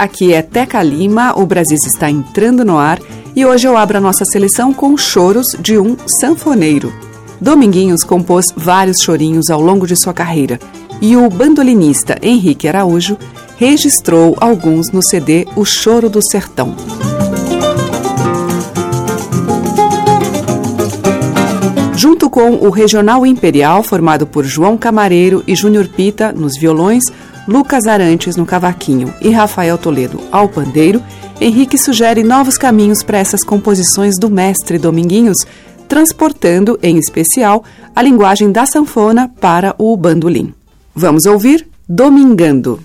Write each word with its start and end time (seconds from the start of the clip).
Aqui 0.00 0.32
é 0.32 0.40
Teca 0.40 0.82
Lima, 0.82 1.38
o 1.38 1.44
Brasil 1.44 1.76
está 1.76 2.10
entrando 2.10 2.64
no 2.64 2.78
ar 2.78 2.98
e 3.36 3.44
hoje 3.44 3.68
eu 3.68 3.76
abro 3.76 3.98
a 3.98 4.00
nossa 4.00 4.24
seleção 4.24 4.72
com 4.72 4.96
choros 4.96 5.54
de 5.60 5.78
um 5.78 5.94
sanfoneiro. 6.20 6.90
Dominguinhos 7.38 8.02
compôs 8.02 8.46
vários 8.56 9.02
chorinhos 9.02 9.50
ao 9.50 9.60
longo 9.60 9.86
de 9.86 9.94
sua 9.94 10.14
carreira 10.14 10.58
e 11.02 11.16
o 11.18 11.28
bandolinista 11.28 12.18
Henrique 12.22 12.66
Araújo 12.66 13.18
registrou 13.58 14.34
alguns 14.40 14.90
no 14.90 15.02
CD 15.02 15.46
O 15.54 15.66
Choro 15.66 16.08
do 16.08 16.20
Sertão. 16.26 16.74
Junto 21.94 22.30
com 22.30 22.52
o 22.54 22.70
Regional 22.70 23.26
Imperial, 23.26 23.82
formado 23.82 24.26
por 24.26 24.46
João 24.46 24.78
Camareiro 24.78 25.44
e 25.46 25.54
Júnior 25.54 25.86
Pita 25.86 26.32
nos 26.32 26.58
violões, 26.58 27.04
Lucas 27.50 27.88
Arantes 27.88 28.36
no 28.36 28.46
cavaquinho 28.46 29.12
e 29.20 29.30
Rafael 29.30 29.76
Toledo 29.76 30.20
ao 30.30 30.48
pandeiro, 30.48 31.02
Henrique 31.40 31.76
sugere 31.76 32.22
novos 32.22 32.56
caminhos 32.56 33.02
para 33.02 33.18
essas 33.18 33.42
composições 33.42 34.16
do 34.16 34.30
mestre 34.30 34.78
Dominguinhos, 34.78 35.38
transportando, 35.88 36.78
em 36.80 36.96
especial, 36.96 37.64
a 37.92 38.02
linguagem 38.02 38.52
da 38.52 38.66
sanfona 38.66 39.28
para 39.40 39.74
o 39.78 39.96
bandolim. 39.96 40.54
Vamos 40.94 41.26
ouvir 41.26 41.66
Domingando. 41.88 42.78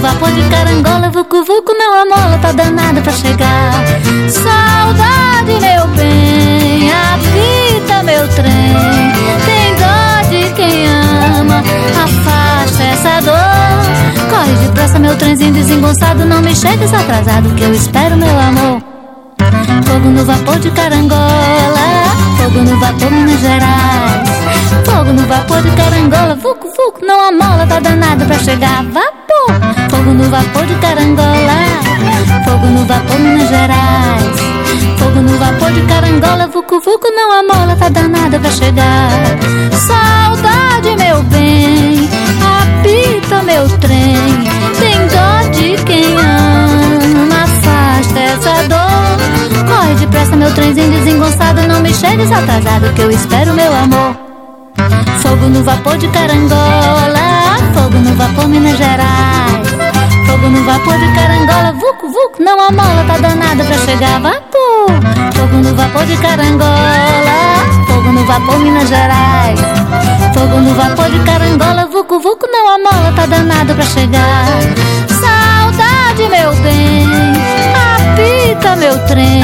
Vapor 0.00 0.30
de 0.30 0.42
carangola, 0.48 1.10
vucu 1.10 1.44
vucu 1.44 1.72
não 1.74 2.02
amola, 2.02 2.38
tá 2.38 2.52
danado 2.52 3.00
pra 3.02 3.12
chegar. 3.12 3.72
Saudade, 4.28 5.60
meu 5.60 5.86
bem, 5.96 6.90
apita 6.92 8.02
meu 8.02 8.28
trem. 8.28 8.74
Tem 9.44 9.74
dó 9.74 10.28
de 10.30 10.52
quem 10.54 10.86
ama, 10.86 11.62
afasta 12.04 12.82
essa 12.82 13.20
dor. 13.22 14.28
Corre 14.30 14.52
depressa, 14.66 14.98
meu 14.98 15.16
trenzinho 15.16 15.52
desengonçado, 15.52 16.24
não 16.24 16.40
me 16.42 16.54
chegues 16.54 16.92
atrasado, 16.92 17.54
que 17.54 17.64
eu 17.64 17.72
espero, 17.72 18.16
meu 18.16 18.38
amor. 18.38 18.97
Fogo 19.84 20.10
no 20.10 20.24
vapor 20.24 20.58
de 20.58 20.70
carangola, 20.70 21.86
fogo 22.36 22.60
no 22.62 22.78
vapor 22.80 23.10
Minas 23.10 23.40
Gerais. 23.40 24.28
Fogo 24.84 25.12
no 25.12 25.26
vapor 25.26 25.62
de 25.62 25.70
carangola, 25.70 26.34
vucu 26.34 26.68
vucu, 26.68 27.04
não 27.06 27.20
amola, 27.20 27.66
tá 27.66 27.80
danado 27.80 28.24
pra 28.24 28.38
chegar 28.38 28.84
vapor. 28.84 29.88
Fogo 29.90 30.12
no 30.12 30.24
vapor 30.30 30.66
de 30.66 30.74
carangola, 30.76 31.54
fogo 32.44 32.66
no 32.66 32.84
vapor 32.86 33.18
Minas 33.18 33.48
Gerais. 33.48 34.38
Fogo 34.98 35.20
no 35.20 35.38
vapor 35.38 35.72
de 35.72 35.80
carangola, 35.82 36.46
vucu 36.48 36.80
vucu, 36.80 37.08
não 37.10 37.32
amola, 37.32 37.76
tá 37.76 37.88
danado 37.88 38.38
pra 38.38 38.50
chegar. 38.50 39.10
Saudade, 39.72 40.96
meu 40.96 41.22
bem, 41.24 42.08
apita 42.60 43.42
meu 43.42 43.68
trem, 43.78 44.37
trenzinho 50.68 50.90
desengonçado, 50.90 51.62
não 51.66 51.80
me 51.80 51.92
chegues 51.94 52.30
atrasado, 52.30 52.92
que 52.94 53.00
eu 53.00 53.10
espero, 53.10 53.54
meu 53.54 53.74
amor. 53.74 54.14
Fogo 55.22 55.46
no 55.48 55.62
vapor 55.62 55.96
de 55.96 56.08
carangola, 56.08 57.56
fogo 57.74 57.98
no 57.98 58.14
vapor 58.14 58.48
Minas 58.48 58.76
Gerais. 58.76 59.68
Fogo 60.26 60.48
no 60.48 60.64
vapor 60.64 60.98
de 60.98 61.14
carangola, 61.14 61.72
vucu 61.72 62.08
vucu, 62.08 62.42
não 62.42 62.60
amola, 62.60 63.04
tá 63.06 63.16
danado 63.18 63.64
pra 63.64 63.78
chegar 63.78 64.20
vapor. 64.20 64.92
Fogo 65.34 65.56
no 65.56 65.74
vapor 65.74 66.04
de 66.04 66.16
carangola, 66.18 66.66
fogo 67.86 68.12
no 68.12 68.24
vapor 68.26 68.58
Minas 68.58 68.88
Gerais. 68.88 69.60
Fogo 70.34 70.60
no 70.60 70.74
vapor 70.74 71.10
de 71.10 71.18
carangola, 71.20 71.86
vucu 71.86 72.20
vucu, 72.20 72.46
não 72.52 72.68
amola, 72.68 73.12
tá 73.16 73.26
danado 73.26 73.74
pra 73.74 73.84
chegar. 73.84 74.46
Saudade, 75.08 76.28
meu 76.28 76.54
bem, 76.62 77.06
apita 78.12 78.76
meu 78.76 78.98
trem, 79.06 79.42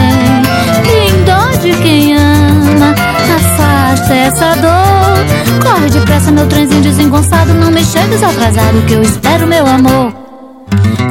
lindo 0.82 1.58
de 1.60 1.72
quem 1.82 2.16
ama, 2.16 2.94
afasta 3.36 4.14
essa 4.14 4.54
dor. 4.56 5.62
Corre 5.62 5.90
depressa, 5.90 6.30
meu 6.30 6.46
trenzinho 6.46 6.82
desengonçado, 6.82 7.54
não 7.54 7.70
me 7.70 7.84
chegues 7.84 8.22
atrasado, 8.22 8.82
que 8.86 8.94
eu 8.94 9.02
espero, 9.02 9.46
meu 9.46 9.66
amor. 9.66 10.12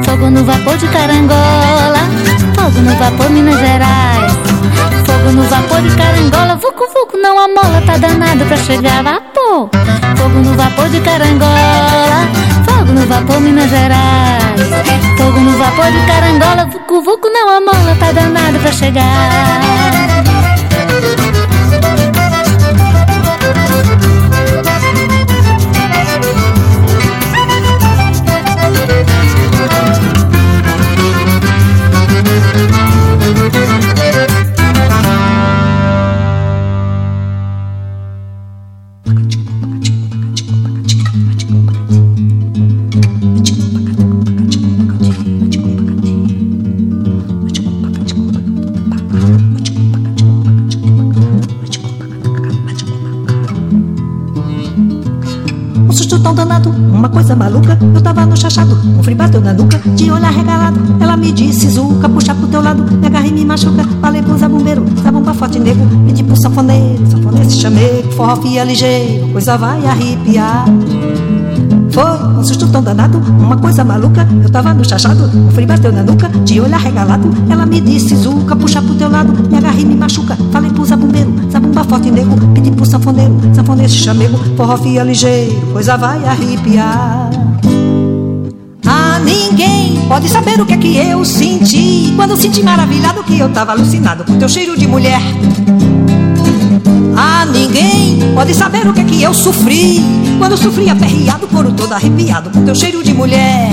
Fogo 0.04 0.30
no 0.30 0.44
vapor 0.44 0.76
de 0.76 0.86
carangola, 0.88 2.00
fogo 2.54 2.80
no 2.80 2.94
vapor 2.96 3.30
Minas 3.30 3.58
Gerais. 3.58 4.32
Fogo 5.06 5.32
no 5.32 5.42
vapor 5.44 5.80
de 5.82 5.90
carangola, 5.96 6.56
vucu 6.56 6.84
vucu, 6.92 7.16
não 7.16 7.38
amola, 7.38 7.82
tá 7.86 7.96
danado 7.96 8.44
pra 8.46 8.56
chegar 8.56 9.02
vapor. 9.02 9.70
Fogo 10.16 10.38
no 10.40 10.54
vapor 10.54 10.88
de 10.88 11.00
carangola, 11.00 12.28
fogo 12.84 12.92
no 12.92 13.06
vapor 13.06 13.40
Minas 13.40 13.70
Gerais. 13.70 14.60
Fogo 15.16 15.40
no 15.40 15.56
vapor 15.56 15.90
de 15.90 16.06
carangola, 16.06 16.66
vucu 16.66 17.02
vucu, 17.02 17.28
não 17.30 17.48
amola, 17.48 17.96
tá 17.98 18.12
danado 18.12 18.58
pra 18.58 18.72
chegar. 18.72 19.73
Um 58.86 59.02
frio 59.02 59.16
bateu 59.16 59.40
na 59.40 59.52
nuca, 59.52 59.78
de 59.78 60.10
olhar 60.10 60.32
regalado. 60.32 60.80
Ela 61.00 61.16
me 61.16 61.32
disse, 61.32 61.68
Zuca, 61.70 62.08
puxa 62.08 62.34
pro 62.34 62.46
teu 62.46 62.62
lado, 62.62 62.84
me 62.96 63.06
agarra 63.06 63.26
e 63.26 63.32
me 63.32 63.44
machuca. 63.44 63.84
Falei 64.00 64.22
pro 64.22 64.36
zabumbeiro, 64.38 64.84
zabumba 65.02 65.34
forte 65.34 65.58
nego, 65.58 65.86
pedi 66.06 66.22
pro 66.22 66.36
sanfoneiro, 66.36 67.06
sanfoneiro 67.06 67.50
se 67.50 67.56
chamei, 67.58 68.04
forró 68.16 68.36
fia 68.36 68.64
ligeiro, 68.64 69.28
coisa 69.28 69.56
vai 69.56 69.84
arrepiar. 69.86 70.66
Foi 71.90 72.02
um 72.02 72.42
susto 72.42 72.66
tão 72.66 72.82
danado, 72.82 73.18
uma 73.38 73.56
coisa 73.56 73.84
maluca. 73.84 74.26
Eu 74.42 74.50
tava 74.50 74.74
no 74.74 74.84
chachado, 74.84 75.30
o 75.46 75.50
frio 75.52 75.66
bateu 75.66 75.92
na 75.92 76.02
nuca, 76.02 76.28
de 76.28 76.60
olhar 76.60 76.80
regalado. 76.80 77.30
Ela 77.48 77.64
me 77.64 77.80
disse, 77.80 78.16
Zuca, 78.16 78.56
puxa 78.56 78.82
pro 78.82 78.94
teu 78.94 79.08
lado, 79.08 79.32
me 79.48 79.56
agarra 79.56 79.78
e 79.78 79.84
me 79.84 79.94
machuca. 79.94 80.36
Falei 80.50 80.70
pro 80.72 80.84
zabumbeiro, 80.84 81.32
zabumba 81.52 81.84
forte 81.84 82.10
nego, 82.10 82.36
pedi 82.52 82.72
pro 82.72 82.84
sanfoneiro, 82.84 83.38
sanfoneiro 83.54 83.92
se 83.92 83.98
chamego, 83.98 84.38
forró 84.56 84.76
fia 84.76 85.04
ligeiro, 85.04 85.54
coisa 85.72 85.96
vai 85.96 86.24
arrepiar. 86.24 87.43
Ninguém 89.50 90.00
pode 90.08 90.26
saber 90.26 90.58
o 90.58 90.64
que 90.64 90.72
é 90.72 90.76
que 90.78 90.96
eu 90.96 91.22
senti 91.22 92.14
quando 92.16 92.30
eu 92.30 92.36
senti 92.36 92.62
maravilhado 92.62 93.22
que 93.22 93.38
eu 93.38 93.50
tava 93.50 93.72
alucinado 93.72 94.24
com 94.24 94.38
teu 94.38 94.48
cheiro 94.48 94.74
de 94.74 94.86
mulher. 94.86 95.20
Ah, 97.14 97.44
ninguém 97.44 98.20
pode 98.34 98.54
saber 98.54 98.88
o 98.88 98.94
que 98.94 99.00
é 99.00 99.04
que 99.04 99.22
eu 99.22 99.34
sofri 99.34 100.00
quando 100.38 100.52
eu 100.52 100.58
sofri 100.58 100.88
aperreado, 100.88 101.46
couro 101.46 101.72
todo 101.72 101.92
arrepiado 101.92 102.48
com 102.50 102.64
teu 102.64 102.74
cheiro 102.74 103.04
de 103.04 103.12
mulher. 103.12 103.68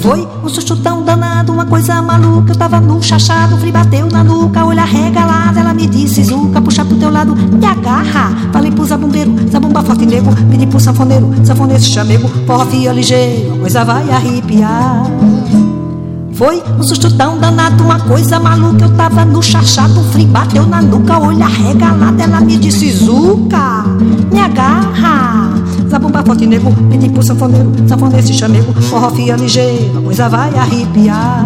Foi 0.00 0.26
um 0.42 0.48
susto 0.48 0.76
tão 0.76 1.02
danado, 1.02 1.52
uma 1.52 1.66
coisa 1.66 2.00
maluca. 2.00 2.52
Eu 2.52 2.56
tava 2.56 2.80
no 2.80 3.02
chachado, 3.02 3.54
o 3.54 3.58
frio 3.58 3.72
bateu 3.72 4.06
na 4.06 4.24
nuca, 4.24 4.64
olho 4.64 4.80
arregalado. 4.80 5.58
Ela 5.58 5.74
me 5.74 5.86
disse, 5.86 6.24
Zuca, 6.24 6.60
puxa 6.60 6.84
pro 6.84 6.96
teu 6.96 7.10
lado, 7.10 7.36
me 7.36 7.66
agarra. 7.66 8.34
Falei 8.52 8.72
pro 8.72 8.84
zabumbeiro, 8.84 9.34
zabumba 9.50 9.82
forte 9.82 10.06
nego. 10.06 10.34
Pedi 10.50 10.66
pro 10.66 10.80
sanfoneiro, 10.80 11.30
sanfoneiro 11.44 11.82
chamego. 11.82 12.28
Forró 12.46 12.64
fia 12.66 12.92
ligeiro, 12.92 13.58
coisa 13.58 13.84
vai 13.84 14.10
arrepiar. 14.10 15.04
Foi 16.40 16.62
um 16.78 16.82
susto 16.82 17.14
tão 17.18 17.38
danado, 17.38 17.84
uma 17.84 18.00
coisa 18.00 18.40
maluca. 18.40 18.86
Eu 18.86 18.96
tava 18.96 19.26
no 19.26 19.42
chachado, 19.42 20.02
frio 20.04 20.26
bateu 20.28 20.64
na 20.64 20.80
nuca, 20.80 21.18
olho 21.18 21.42
arregalado. 21.42 22.18
Ela 22.18 22.40
me 22.40 22.56
disse, 22.56 22.90
Zuca, 22.92 23.84
me 24.32 24.40
agarra. 24.40 25.52
Zabumba 25.90 26.22
forte 26.22 26.46
nego, 26.46 26.72
pedi 26.88 27.10
pro 27.10 27.22
sanfoneiro, 27.22 27.70
sanfoneiro 27.86 28.26
se 28.26 28.32
chamego. 28.32 28.72
Forró 28.72 29.10
fia 29.10 29.36
ligeiro, 29.36 29.98
a 29.98 30.00
coisa 30.00 30.30
vai 30.30 30.48
arrepiar. 30.54 31.44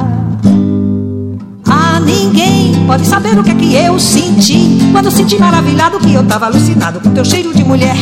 Ah, 1.68 1.98
ninguém 1.98 2.86
pode 2.86 3.04
saber 3.04 3.36
o 3.36 3.42
que 3.42 3.50
é 3.50 3.54
que 3.56 3.74
eu 3.74 3.98
senti 3.98 4.78
quando 4.92 5.10
senti 5.10 5.36
maravilhado 5.40 5.98
que 5.98 6.14
eu 6.14 6.24
tava 6.24 6.46
alucinado 6.46 7.00
com 7.00 7.10
teu 7.10 7.24
cheiro 7.24 7.52
de 7.52 7.64
mulher. 7.64 7.96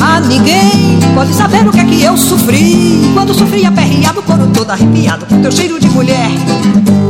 Ah, 0.00 0.20
ninguém 0.20 0.98
pode 1.14 1.32
saber 1.34 1.66
o 1.66 1.72
que 1.72 1.80
é 1.80 1.84
que 1.84 2.02
eu 2.02 2.16
sofri 2.16 3.10
quando 3.14 3.34
sofri 3.34 3.64
aperreado, 3.64 4.22
couro 4.22 4.46
todo 4.52 4.70
arrepiado 4.70 5.26
com 5.26 5.40
teu 5.40 5.50
cheiro 5.50 5.80
de 5.80 5.88
mulher. 5.88 6.28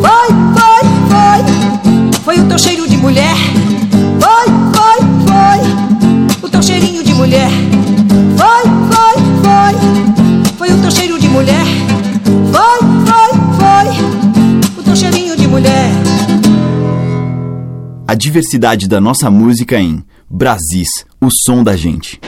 Foi, 0.00 0.28
foi, 0.54 0.82
foi, 1.10 2.20
foi 2.24 2.40
o 2.40 2.48
teu 2.48 2.58
cheiro 2.58 2.88
de 2.88 2.96
mulher. 2.96 3.34
Foi, 4.20 4.46
foi, 4.74 4.98
foi, 5.26 6.42
o 6.42 6.48
teu 6.48 6.62
cheirinho 6.62 7.02
de 7.02 7.14
mulher. 7.14 7.50
Foi, 8.36 8.62
foi, 8.92 9.22
foi, 9.42 10.52
foi 10.56 10.72
o 10.72 10.80
teu 10.80 10.90
cheiro 10.90 11.18
de 11.18 11.28
mulher. 11.28 11.64
Foi, 12.52 12.78
foi, 13.06 13.40
foi, 13.58 14.80
o 14.80 14.82
teu 14.82 14.96
cheirinho 14.96 15.36
de 15.36 15.46
mulher. 15.46 15.90
A 18.06 18.14
diversidade 18.14 18.86
da 18.88 19.00
nossa 19.00 19.30
música 19.30 19.80
em 19.80 20.04
Brasis, 20.30 21.04
o 21.20 21.28
som 21.30 21.62
da 21.64 21.76
gente. 21.76 22.20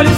Um 0.00 0.02
olho 0.02 0.14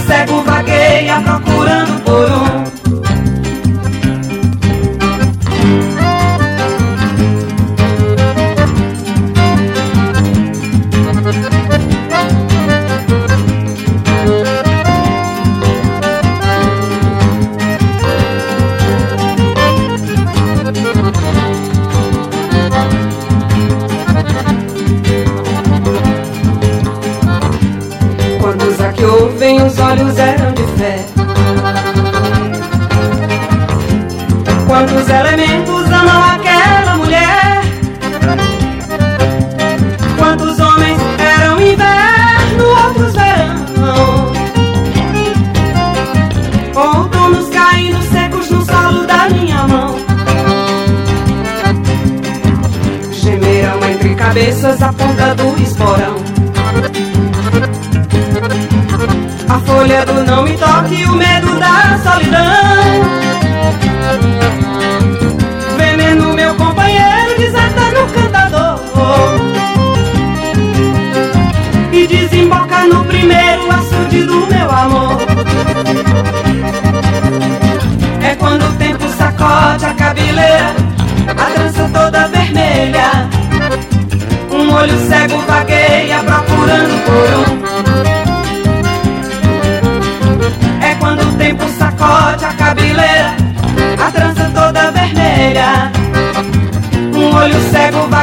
sacode 79.42 79.87
a 79.87 79.94
cabeleira, 79.94 80.75
a 81.26 81.44
trança 81.50 81.90
toda 81.92 82.28
vermelha. 82.28 83.28
Um 84.52 84.72
olho 84.72 85.08
cego 85.08 85.38
vagueia 85.38 86.22
procurando 86.22 87.04
por 87.04 87.32
um 91.64 91.68
sacode 91.76 92.44
a 92.44 92.52
cabeleira, 92.52 93.34
a 93.99 94.11
trança 94.12 94.50
toda 94.54 94.90
vermelha. 94.92 95.90
Um 97.14 97.34
olho 97.34 97.61
cego 97.72 98.06
vagueia 98.08 98.22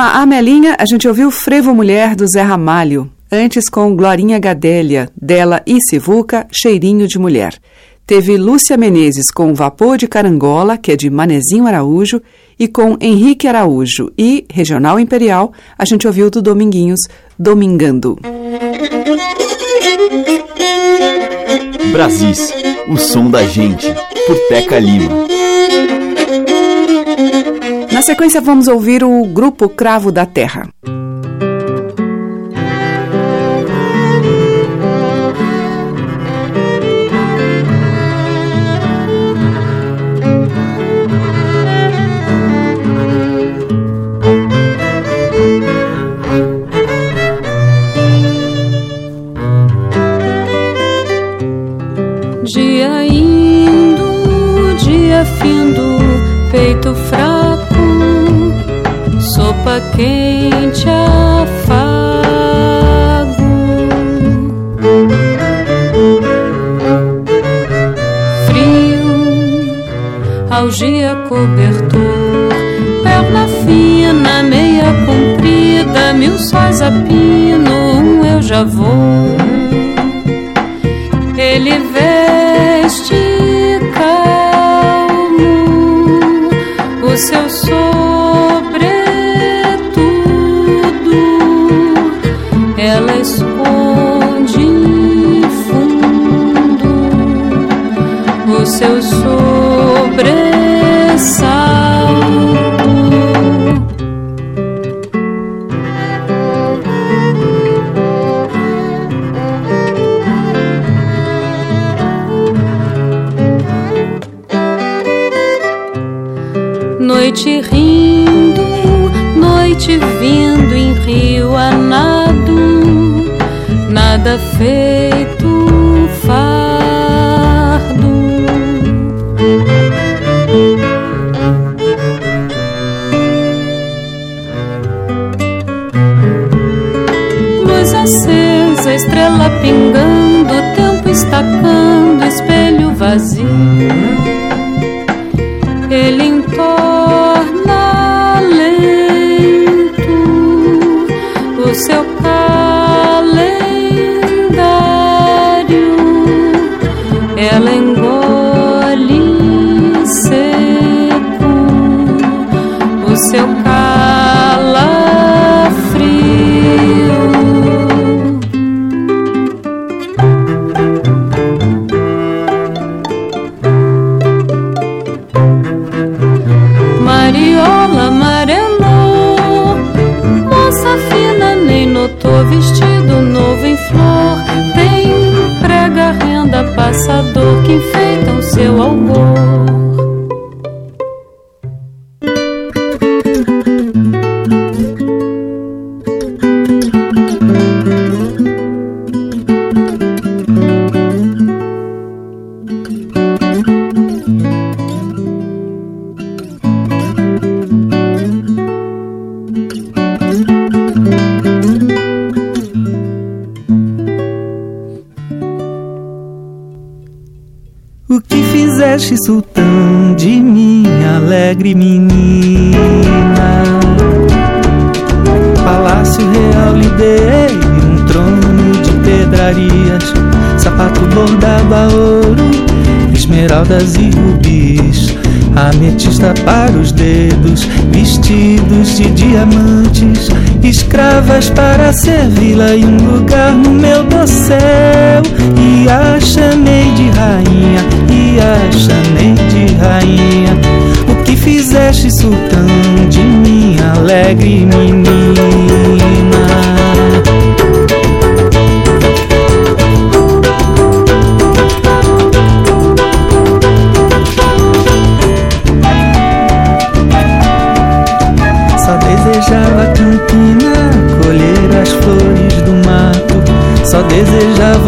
a 0.00 0.22
Amelinha, 0.22 0.76
a 0.78 0.86
gente 0.86 1.06
ouviu 1.06 1.30
Frevo 1.30 1.74
Mulher 1.74 2.16
do 2.16 2.26
Zé 2.26 2.40
Ramalho. 2.40 3.10
Antes 3.30 3.68
com 3.68 3.94
Glorinha 3.94 4.38
Gadélia, 4.38 5.10
dela 5.20 5.62
e 5.66 5.78
Sivuca, 5.80 6.46
Cheirinho 6.50 7.06
de 7.06 7.18
Mulher. 7.18 7.54
Teve 8.06 8.36
Lúcia 8.36 8.76
Menezes 8.76 9.30
com 9.30 9.54
Vapor 9.54 9.98
de 9.98 10.08
Carangola, 10.08 10.78
que 10.78 10.92
é 10.92 10.96
de 10.96 11.10
Manezinho 11.10 11.66
Araújo, 11.66 12.20
e 12.58 12.66
com 12.66 12.96
Henrique 13.00 13.46
Araújo. 13.46 14.10
E 14.16 14.46
Regional 14.50 14.98
Imperial, 14.98 15.52
a 15.78 15.84
gente 15.84 16.06
ouviu 16.06 16.30
do 16.30 16.40
Dominguinhos, 16.40 17.00
Domingando. 17.38 18.18
Brasis, 21.92 22.52
o 22.88 22.96
som 22.96 23.30
da 23.30 23.44
gente, 23.44 23.86
por 24.26 24.36
Teca 24.48 24.78
Lima. 24.78 25.28
Na 28.00 28.04
sequência, 28.04 28.40
vamos 28.40 28.66
ouvir 28.66 29.04
o 29.04 29.26
grupo 29.26 29.68
Cravo 29.68 30.10
da 30.10 30.24
Terra. 30.24 30.66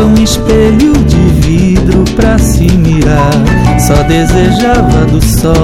Um 0.05 0.15
espelho 0.23 0.93
de 1.05 1.17
vidro 1.47 2.05
pra 2.17 2.39
se 2.39 2.71
mirar. 2.73 3.31
Só 3.79 4.03
desejava 4.05 5.07
do 5.07 5.23
sol, 5.23 5.55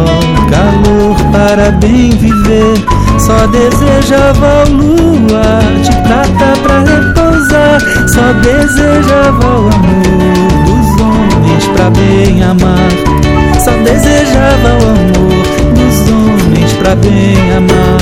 calor 0.50 1.16
para 1.32 1.70
bem 1.72 2.10
viver. 2.10 2.74
Só 3.18 3.46
desejava 3.46 4.64
o 4.68 4.72
luar 4.72 5.62
de 5.82 5.90
prata 6.02 6.60
pra 6.62 6.80
repousar. 6.80 7.80
Só 8.08 8.32
desejava 8.40 9.46
o 9.46 9.68
amor 9.68 10.48
dos 10.66 11.00
homens 11.00 11.66
pra 11.74 11.90
bem 11.90 12.42
amar. 12.42 12.90
Só 13.60 13.72
desejava 13.82 14.68
o 14.68 14.88
amor 14.88 15.48
dos 15.74 16.10
homens 16.10 16.72
pra 16.74 16.94
bem 16.94 17.56
amar. 17.56 17.97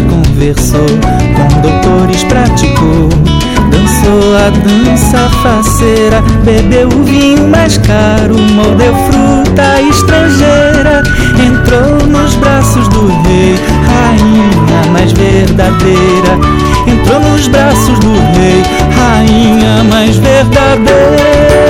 Conversou, 0.00 0.86
com 1.36 1.60
doutores 1.60 2.24
praticou. 2.24 3.08
Dançou 3.70 4.36
a 4.36 4.50
dança 4.50 5.28
faceira, 5.42 6.20
bebeu 6.44 6.88
o 6.88 7.04
vinho 7.04 7.46
mais 7.48 7.78
caro, 7.78 8.36
mordeu 8.54 8.92
fruta 8.94 9.80
estrangeira, 9.82 11.02
entrou 11.38 12.06
nos 12.08 12.34
braços 12.34 12.88
do 12.88 13.06
rei, 13.06 13.54
rainha 13.86 14.92
mais 14.92 15.12
verdadeira. 15.12 16.38
Entrou 16.86 17.20
nos 17.20 17.46
braços 17.48 17.98
do 18.00 18.12
rei, 18.36 18.62
rainha 18.96 19.84
mais 19.84 20.16
verdadeira. 20.16 21.65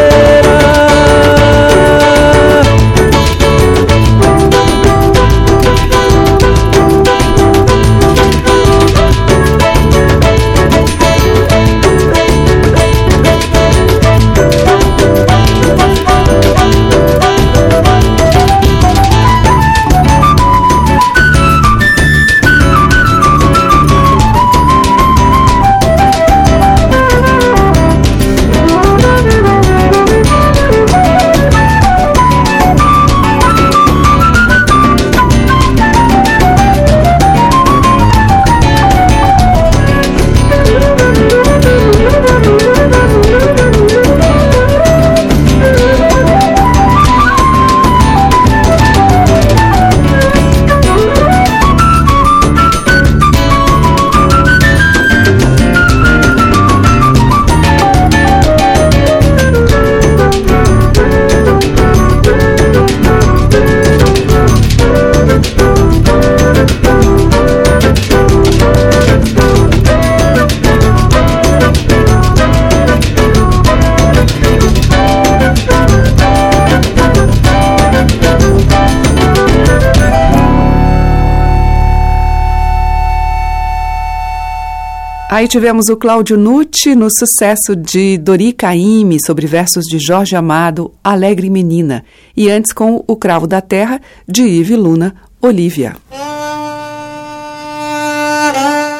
Aí 85.37 85.47
tivemos 85.47 85.91
o 85.91 85.99
Cláudio 85.99 86.39
Nucci 86.39 86.95
no 86.95 87.09
sucesso 87.11 87.77
de 87.77 88.17
Dori 88.17 88.55
Caymmi 88.55 89.19
sobre 89.23 89.47
versos 89.47 89.85
de 89.85 89.99
Jorge 89.99 90.35
Amado, 90.35 90.95
Alegre 91.05 91.51
Menina. 91.51 92.07
E 92.35 92.49
antes 92.49 92.73
com 92.73 93.05
O 93.07 93.15
Cravo 93.17 93.47
da 93.47 93.61
Terra, 93.61 94.01
de 94.27 94.45
Yves 94.45 94.79
Luna, 94.79 95.15
Olivia. 95.39 95.95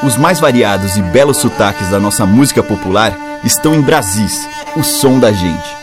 Os 0.05 0.15
mais 0.15 0.39
variados 0.39 0.95
e 0.95 1.01
belos 1.01 1.37
sotaques 1.37 1.89
da 1.89 1.99
nossa 1.99 2.23
música 2.23 2.61
popular 2.61 3.17
estão 3.43 3.73
em 3.73 3.81
Brasis, 3.81 4.47
o 4.75 4.83
som 4.83 5.19
da 5.19 5.31
gente. 5.31 5.75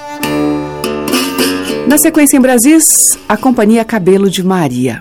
Na 1.89 1.99
sequência 1.99 2.37
em 2.37 2.41
Brasis, 2.41 3.19
a 3.29 3.37
Companhia 3.37 3.85
Cabelo 3.85 4.31
de 4.31 4.45
Maria. 4.45 5.01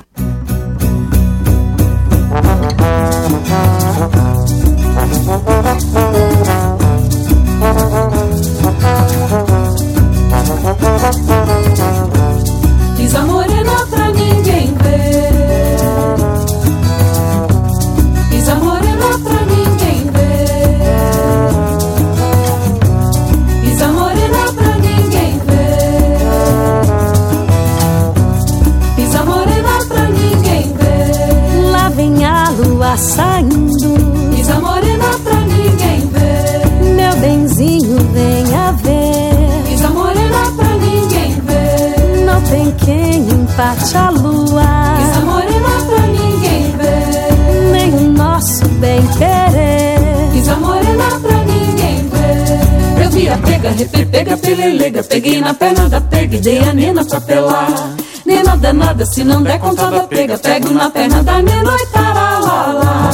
Lua 32.93 32.97
saindo. 32.97 34.35
Fiz 34.35 34.49
a 34.49 34.59
morena 34.59 35.09
pra 35.23 35.39
ninguém 35.41 35.99
ver. 36.07 36.95
Meu 36.95 37.15
benzinho, 37.17 37.97
venha 38.13 38.71
ver. 38.83 39.67
Fiz 39.67 39.83
a 39.83 39.89
morena 39.89 40.51
pra 40.55 40.77
ninguém 40.77 41.41
ver. 41.41 42.25
Não 42.25 42.41
tem 42.41 42.71
quem 42.85 43.27
empate 43.29 43.97
a 43.97 44.09
lua. 44.09 44.97
Fiz 44.97 45.17
a 45.17 45.21
morena 45.21 45.69
pra 45.87 46.07
ninguém 46.07 46.75
ver. 46.77 47.71
Nem 47.71 47.93
o 47.93 48.11
nosso 48.11 48.67
bem 48.79 49.01
querer. 49.17 50.31
Fiz 50.33 50.47
a 50.49 50.55
morena 50.55 51.19
pra 51.21 51.37
ninguém 51.43 52.09
ver. 52.09 53.03
Eu 53.03 53.09
vi 53.11 53.29
a 53.29 53.37
pega, 53.37 53.69
repe, 53.71 54.05
pega, 54.05 54.37
pelelega. 54.37 55.03
Peguei 55.03 55.41
na 55.41 55.53
perna 55.53 55.89
da 55.89 56.01
pega 56.01 56.35
e 56.35 56.39
dei 56.39 56.59
a 56.59 56.73
nena 56.73 57.03
pra 57.03 57.21
pelar. 57.21 57.95
Nena 58.33 58.57
danada, 58.57 59.05
se 59.05 59.23
não 59.23 59.43
der 59.43 59.59
conta 59.59 59.91
da 59.91 60.07
pega, 60.07 60.37
pego 60.39 60.71
na 60.71 60.89
perna 60.89 61.21
da 61.21 61.39
nena 61.39 61.75
e 61.79 61.85
taralala. 61.85 63.11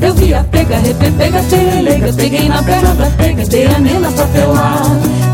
Eu 0.00 0.14
vi 0.14 0.32
a 0.32 0.42
pega, 0.44 0.78
repe, 0.78 1.10
pega, 1.10 1.42
pelelega. 1.42 2.12
Peguei 2.14 2.48
na 2.48 2.62
perna 2.62 2.94
da 2.94 3.06
pega 3.10 3.44
dei 3.44 3.66
a 3.66 3.78
nena 3.78 4.10
pra 4.12 4.24
pelar. 4.26 4.82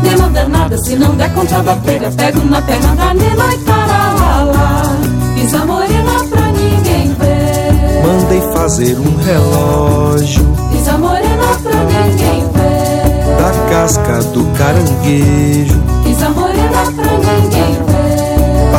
Nena 0.03 0.29
danada, 0.29 0.77
se 0.79 0.95
não 0.97 1.15
der 1.15 1.33
conta 1.33 1.63
da 1.63 1.75
pega, 1.77 2.11
pego 2.11 2.43
na 2.45 2.61
perna 2.61 2.95
da 2.95 3.13
nena 3.13 3.53
e 3.53 3.57
taralala. 3.59 4.97
Fiz 5.35 5.53
a 5.53 5.65
morena 5.65 6.23
pra 6.29 6.51
ninguém 6.51 7.13
ver. 7.13 8.05
Mandei 8.05 8.41
fazer 8.53 8.97
um 8.99 9.15
relógio 9.23 10.45
Fiz 10.71 10.87
a 10.87 10.97
morena 10.97 11.47
pra 11.63 11.83
ninguém 11.85 12.41
ver. 12.41 13.37
da 13.37 13.69
casca 13.69 14.19
do 14.33 14.43
caranguejo 14.57 15.81
Fiz 16.03 16.23
a 16.23 16.29
morena 16.29 16.91
pra. 16.95 17.08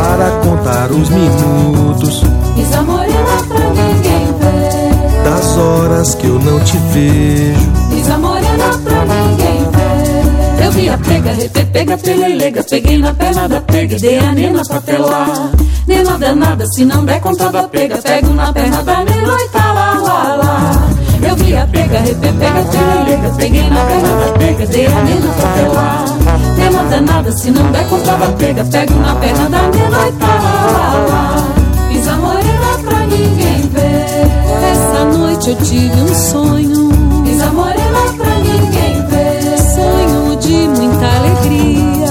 Para 0.01 0.31
contar 0.41 0.91
os 0.91 1.11
minutos 1.11 2.23
Fiz 2.55 2.73
a 2.75 2.83
morena 2.83 3.37
pra 3.47 3.71
ninguém 3.71 4.27
ver. 4.41 5.25
das 5.25 5.57
horas 5.59 6.15
que 6.15 6.27
eu 6.27 6.39
não 6.39 6.59
te 6.61 6.77
vejo. 6.93 7.73
Fiz 7.91 8.11
a 8.11 8.19
morena 8.19 8.79
pra 8.83 9.05
ninguém 9.05 9.59
ver. 9.71 10.65
Eu 10.65 10.73
vi 10.73 10.89
a 10.89 10.99
pega, 10.99 11.33
repe, 11.33 11.65
pega, 11.67 11.99
pelelega. 11.99 12.65
Peguei 12.65 12.99
na 12.99 13.15
perna 13.15 13.49
da 13.49 13.61
pega, 13.61 13.99
dei 13.99 14.19
a 14.19 14.33
nena 14.33 14.63
pra 14.65 14.81
pelar. 14.81 15.51
Nena 15.87 16.19
danada, 16.19 16.67
se 16.75 16.85
não 16.85 17.05
der 17.05 17.21
conta 17.21 17.51
da 17.51 17.65
pega, 17.65 17.99
pego 17.99 18.33
na 18.33 18.53
perna 18.53 18.83
da 18.83 19.05
nena 19.05 19.37
e 19.39 19.49
tá 19.49 19.73
lá, 19.73 19.95
lá, 20.01 20.37
lá. 20.37 20.89
Eu 21.29 21.37
vi 21.37 21.57
a 21.57 21.67
pega, 21.67 21.99
repe, 21.99 22.21
pega, 22.21 22.63
pelelega. 22.71 23.31
Peguei 23.37 23.71
na 23.71 23.85
perna 23.85 24.09
da 24.09 24.33
pega, 24.39 24.67
dei 24.67 24.87
a 24.87 25.03
nena 25.03 25.33
pra 25.35 25.49
pelar. 25.51 26.30
Nena 26.71 26.85
danada, 26.85 27.33
se 27.33 27.51
não 27.51 27.69
der 27.73 27.85
conta 27.89 28.13
da 28.13 28.27
pega, 28.39 28.65
pego 28.65 28.95
na 29.01 29.13
perna 29.17 29.51
da 29.51 29.63
nena 29.63 30.07
e 30.07 30.13
tá 30.13 30.27
lá, 30.27 30.67
lá, 30.71 31.07
lá. 31.09 31.49
Fiz 31.89 32.07
a 32.07 32.15
morena 32.15 32.79
pra 32.85 33.01
ninguém 33.07 33.69
ver. 33.73 34.71
Essa 34.71 35.05
noite 35.05 35.51
eu 35.51 35.57
tive 35.57 36.01
um 36.01 36.15
sonho. 36.15 36.91
Fiz 37.27 37.43
a 37.43 37.51
morena 37.51 37.99
pra 38.17 38.35
ninguém 38.37 39.05
ver. 39.09 39.59
Sonho 39.59 40.37
de 40.37 40.69
muita 40.69 41.07
alegria. 41.07 42.07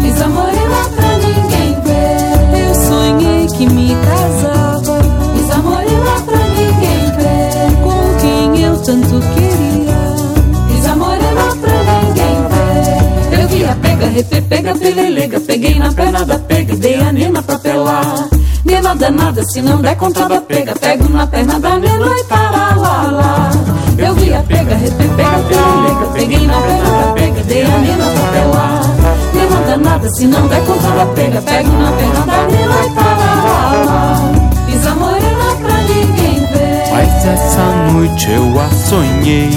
Fiz 0.00 0.22
a 0.22 0.28
morena 0.28 0.84
pra 0.94 1.08
ninguém 1.18 1.80
ver. 1.80 2.68
Eu 2.68 2.74
sonhei 2.86 3.46
que 3.48 3.66
me 3.66 3.96
casava 3.96 5.02
Fiz 5.34 5.50
a 5.50 5.58
morena 5.58 6.20
pra 6.24 6.38
ninguém 6.38 7.10
ver. 7.16 7.82
com 7.82 8.16
quem 8.20 8.62
eu 8.62 8.76
tanto 8.78 9.20
queria. 9.34 9.93
A 14.20 14.42
pega, 14.42 14.74
pelelega. 14.74 15.40
Peguei 15.40 15.74
na 15.78 15.92
perna 15.92 16.24
da 16.24 16.38
pega, 16.38 16.76
dei 16.76 17.00
a 17.00 17.12
nena 17.12 17.42
pra 17.42 17.58
pelar. 17.58 18.28
Nena 18.64 18.94
danada, 18.94 19.42
se 19.44 19.60
não 19.60 19.80
der 19.80 19.96
conta 19.96 20.28
da 20.28 20.40
pega, 20.40 20.74
pego 20.74 21.08
na 21.08 21.26
perna 21.26 21.58
da 21.58 21.76
nena 21.78 22.06
e 22.18 22.24
para 22.24 22.76
lá, 22.76 23.10
lá. 23.10 23.50
Eu 23.98 24.14
vi 24.14 24.32
a 24.32 24.42
pega, 24.42 24.74
repe, 24.76 25.08
pega, 25.16 25.38
pelelega. 25.48 26.06
Peguei 26.12 26.46
na 26.46 26.60
perna 26.60 26.90
da 26.90 27.12
pega, 27.12 27.42
dei 27.42 27.62
a 27.64 27.78
nena 27.78 28.04
pra 28.04 28.32
pelar. 28.32 28.82
Nena 29.34 29.60
danada, 29.66 30.08
se 30.10 30.26
não 30.26 30.46
der 30.48 30.64
conta 30.64 30.88
da 30.90 31.06
pega, 31.06 31.42
pego 31.42 31.70
na 31.72 31.92
perna 31.92 32.20
da 32.20 32.46
nena 32.46 32.86
e 32.86 32.90
para 32.90 33.16
lá, 33.16 33.84
lá. 33.84 34.32
Fiz 34.66 34.86
a 34.86 34.94
morena 34.94 35.56
pra 35.60 35.76
ninguém 35.82 36.38
ver. 36.52 36.90
Mas 36.92 37.26
essa 37.26 37.92
noite 37.92 38.30
eu 38.30 38.60
a 38.60 38.68
sonhei 38.70 39.50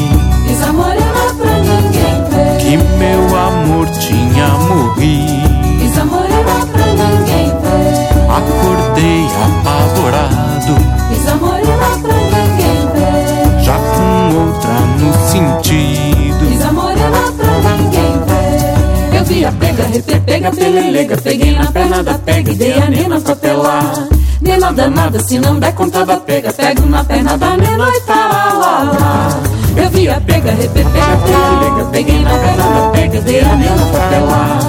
Fiz 0.47 0.63
a 0.63 0.73
morena 0.73 1.33
pra 1.37 1.59
ninguém 1.59 2.23
ver. 2.29 2.57
que 2.57 2.77
meu 2.97 3.26
amor 3.67 3.87
tinha 3.89 4.47
morrido. 4.47 5.79
Fiz 5.79 5.97
a 5.97 6.05
morena 6.05 6.65
pra 6.71 6.85
ninguém 6.85 7.47
ver. 7.47 8.07
Acordei 8.31 9.27
apavorado, 9.45 10.75
Fiz 11.09 11.27
a 11.27 11.35
morena 11.35 11.87
pra 12.01 12.13
ninguém 12.13 12.87
ver. 12.93 13.63
já 13.63 13.77
com 13.77 14.37
outra 14.39 14.73
no 14.99 15.13
sentido. 15.27 16.49
Fiz 16.49 16.65
a 16.65 16.71
morena 16.71 17.31
pra 17.37 17.71
ninguém 17.75 18.13
ver. 18.25 19.17
Eu 19.17 19.25
vi 19.25 19.45
a 19.45 19.51
pega, 19.51 19.83
repe, 19.83 20.19
pega, 20.21 20.51
pelelega. 20.51 21.17
Peguei 21.17 21.57
na 21.57 21.71
perna 21.71 22.03
da 22.03 22.13
pega 22.17 22.51
e 22.51 22.55
dei 22.55 22.73
a 22.73 22.89
nena 22.89 23.19
pra 23.19 23.35
pelar. 23.35 24.07
Nena 24.39 24.71
danada, 24.71 25.19
se 25.19 25.39
não 25.39 25.59
der 25.59 25.73
conta 25.73 26.05
da 26.05 26.17
pega, 26.17 26.53
pego 26.53 26.85
na 26.85 27.03
perna 27.03 27.37
da 27.37 27.57
nena 27.57 27.89
e 27.89 28.01
para 28.01 28.53
lá, 28.53 28.83
lá. 28.83 29.46
Eu 29.77 29.89
vi 29.91 30.09
a 30.09 30.19
pega, 30.21 30.51
repe, 30.51 30.83
pega. 30.83 31.85
Peguei 31.91 32.19
na 32.19 32.29
perna 32.29 32.63
da 32.63 32.89
pega, 32.89 33.21
dei 33.21 33.39
a 33.41 33.55
nena 33.55 33.85
pra 33.91 34.07
pelar. 34.07 34.59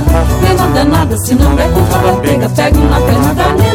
Nena 0.42 0.66
danada, 0.68 1.16
se 1.18 1.34
não 1.34 1.54
der 1.54 1.70
conta 1.72 1.98
da 1.98 2.12
pega, 2.20 2.48
pego 2.48 2.78
na 2.80 3.00
perna 3.00 3.34
da 3.34 3.67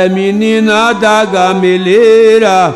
é 0.00 0.08
menina 0.08 0.92
da 0.94 1.24
gameleira, 1.24 2.74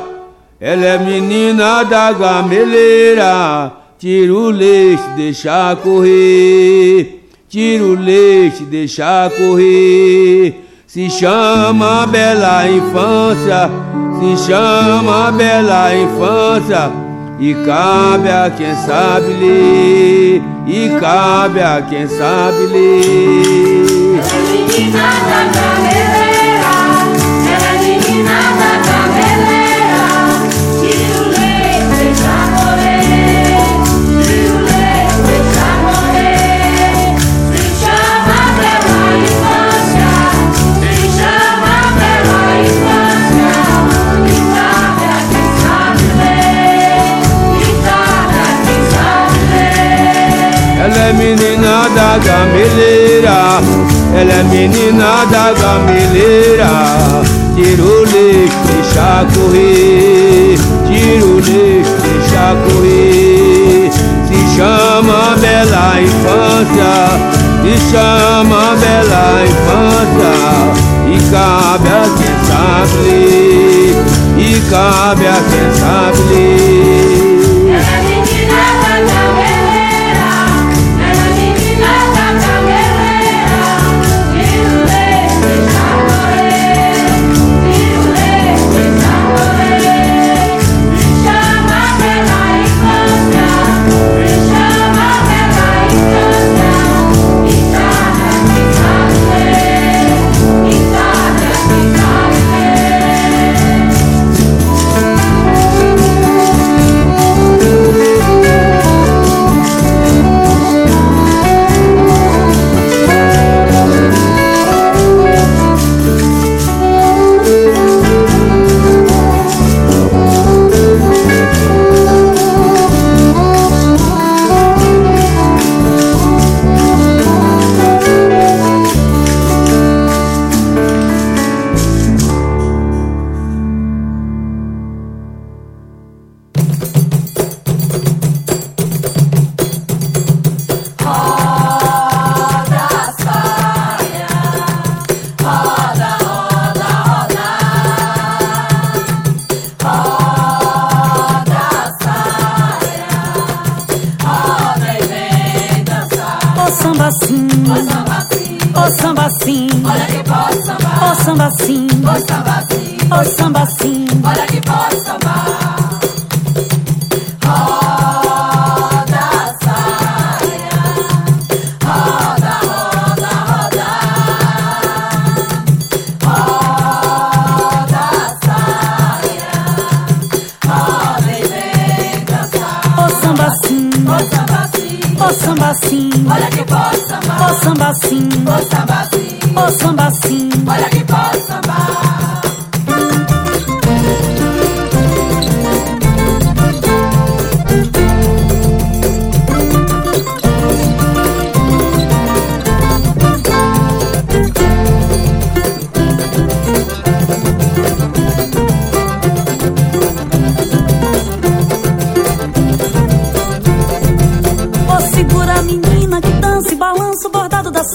ela 0.61 0.85
é 0.85 0.99
menina 0.99 1.83
da 1.83 2.13
gameleira. 2.13 3.73
Tira 3.99 4.35
o 4.35 4.51
leite, 4.51 5.03
deixa 5.17 5.75
correr. 5.83 7.27
Tira 7.49 7.85
o 7.85 7.95
leite, 7.95 8.65
deixa 8.65 9.31
correr. 9.37 10.67
Se 10.87 11.09
chama 11.09 12.07
bela 12.07 12.69
infância, 12.69 13.71
se 14.21 14.47
chama 14.47 15.33
bela 15.33 15.95
infância. 15.95 16.93
e 17.41 17.53
cabe 17.67 18.29
a 18.29 18.49
quem 18.49 18.75
sabe 18.77 19.27
ler, 19.27 20.43
e 20.67 21.01
cabe 21.01 21.61
a 21.61 21.83
quem 21.83 22.07
sabe 22.07 22.67
ler. 22.67 24.21
É 24.21 24.53
menina 24.53 25.03
da 25.29 26.14
Ela 50.85 51.09
é 51.09 51.13
menina 51.15 51.89
da 51.95 52.19
gameleira, 52.19 53.61
ela 54.15 54.33
é 54.33 54.43
menina 54.45 55.25
da 55.31 55.53
gameleira. 55.53 57.44
Tira 57.55 57.83
o 57.83 58.01
leite, 58.01 58.57
deixa 58.67 59.25
correr, 59.33 60.59
tira 60.89 61.25
o 61.25 61.35
leite, 61.35 61.93
deixa 62.03 62.47
correr. 62.67 63.91
Se 64.27 64.39
chama 64.57 65.37
bela 65.41 66.01
infância, 66.01 66.95
se 67.63 67.75
chama 67.93 68.63
bela 68.77 69.27
infância. 69.45 70.35
E 71.07 71.17
cabe 71.31 71.89
a 71.89 71.91
quem 72.17 72.35
sabe 72.49 73.25
e 74.37 74.61
cabe 74.69 75.27
a 75.27 75.39
quem 75.49 75.69
sabe 75.79 76.21
ler. 76.35 77.04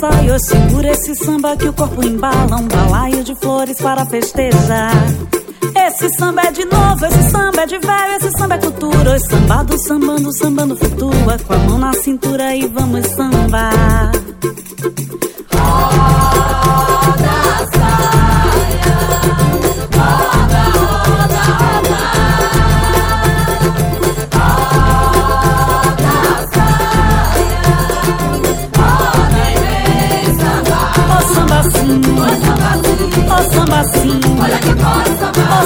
Ô 0.01 0.39
segura 0.39 0.91
esse 0.91 1.13
samba 1.13 1.57
que 1.57 1.67
o 1.67 1.73
corpo 1.73 2.01
embala, 2.05 2.55
um 2.55 2.67
balaio 2.69 3.21
de 3.21 3.35
flores 3.35 3.77
para 3.81 4.05
festejar. 4.05 4.93
Esse 5.75 6.09
samba 6.17 6.43
é 6.43 6.51
de 6.51 6.63
novo, 6.63 7.05
esse 7.05 7.29
samba 7.29 7.63
é 7.63 7.65
de 7.65 7.77
velho, 7.79 8.15
esse 8.15 8.31
samba 8.31 8.55
é 8.55 8.57
cultura. 8.59 9.11
Oi, 9.11 9.19
sambado, 9.19 9.77
sambando, 9.77 10.37
sambando 10.37 10.77
flutua. 10.77 11.37
Com 11.45 11.53
a 11.53 11.57
mão 11.57 11.77
na 11.77 11.91
cintura 11.91 12.55
e 12.55 12.65
vamos 12.67 13.05
sambar. 13.07 14.11
Samba 33.79 33.99
sim, 33.99 34.19
Olha 34.41 34.59
que 34.59 34.75
pode 34.75 35.19
sambar, 35.19 35.63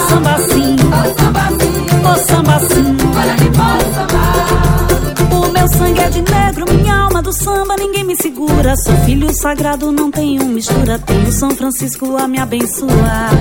ô 2.03 2.17
samba 2.27 2.59
sim, 2.59 2.97
olha 3.17 3.35
que 3.35 3.45
pode 3.57 3.93
sambar. 3.93 5.33
O 5.33 5.51
meu 5.51 5.67
sangue 5.67 5.99
é 5.99 6.09
de 6.09 6.21
negro, 6.21 6.73
minha 6.73 6.95
alma 6.95 7.21
do 7.21 7.33
samba, 7.33 7.75
ninguém 7.77 8.03
me 8.03 8.15
segura. 8.15 8.75
Sou 8.77 8.95
filho 8.97 9.33
sagrado, 9.33 9.91
não 9.91 10.11
tenho 10.11 10.45
mistura. 10.45 10.99
Tenho 10.99 11.31
São 11.31 11.51
Francisco 11.51 12.17
a 12.17 12.27
me 12.27 12.39
abençoar. 12.39 13.31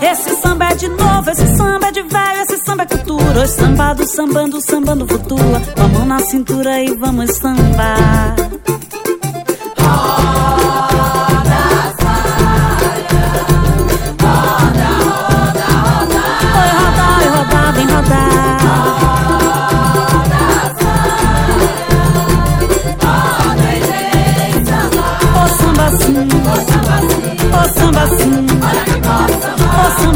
Esse 0.00 0.40
samba 0.40 0.70
é 0.70 0.74
de 0.74 0.88
novo, 0.88 1.30
esse 1.30 1.56
samba 1.56 1.86
é 1.88 1.92
de 1.92 2.02
velho, 2.02 2.42
esse 2.42 2.56
samba 2.64 2.82
é 2.82 2.86
cultura. 2.86 3.40
Oi, 3.40 3.46
sambado, 3.46 4.06
sambando, 4.06 4.60
sambando 4.60 5.06
flutua. 5.06 5.62
Com 5.76 5.82
a 5.82 5.88
mão 5.88 6.06
na 6.06 6.18
cintura 6.20 6.82
e 6.82 6.94
vamos 6.96 7.30
sambar. 7.36 8.34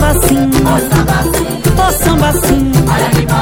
samba 0.06 0.26
sim, 0.26 0.50
ô 0.62 0.78
samba 0.78 1.18
sim, 1.36 1.46
ô 1.72 1.92
samba 2.04 2.32
sim. 2.32 2.72
Olha 2.86 3.10
que 3.10 3.26
bom 3.26 3.36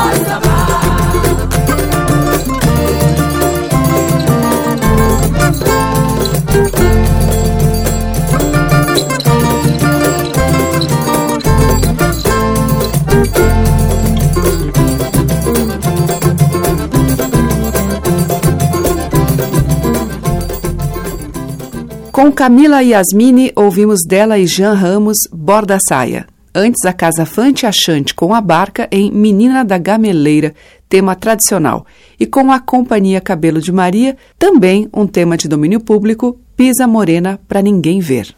Com 22.11 22.33
Camila 22.33 22.81
Yasmini, 22.83 23.53
ouvimos 23.57 24.00
dela 24.07 24.38
e 24.38 24.46
Jean 24.46 24.74
Ramos, 24.74 25.16
Borda 25.33 25.79
Saia. 25.88 26.34
Antes, 26.57 26.85
a 26.85 26.93
Casa 26.93 27.27
Fante 27.27 27.67
Achante 27.67 28.14
com 28.14 28.33
a 28.33 28.40
Barca 28.40 28.87
em 28.93 29.11
Menina 29.11 29.64
da 29.64 29.77
Gameleira, 29.77 30.55
tema 30.88 31.17
tradicional. 31.17 31.85
E 32.19 32.27
com 32.27 32.53
a 32.53 32.61
Companhia 32.61 33.21
Cabelo 33.21 33.61
de 33.61 33.73
Maria, 33.73 34.17
também 34.38 34.88
um 34.95 35.05
tema 35.05 35.37
de 35.37 35.49
domínio 35.49 35.81
público, 35.81 36.38
Pisa 36.57 36.87
Morena 36.87 37.40
para 37.49 37.61
Ninguém 37.61 37.99
Ver. 37.99 38.33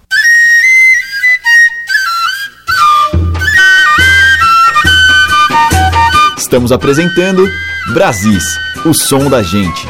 Estamos 6.38 6.72
apresentando 6.72 7.46
Brasis, 7.92 8.44
o 8.86 8.94
som 8.94 9.28
da 9.28 9.42
gente. 9.42 9.86